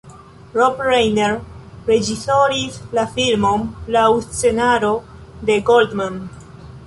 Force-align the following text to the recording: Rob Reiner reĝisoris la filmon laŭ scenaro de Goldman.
Rob 0.59 0.79
Reiner 0.85 1.35
reĝisoris 1.89 2.79
la 2.99 3.03
filmon 3.17 3.67
laŭ 3.97 4.07
scenaro 4.29 4.91
de 5.51 5.59
Goldman. 5.71 6.19